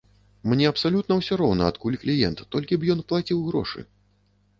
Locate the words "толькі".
2.55-2.79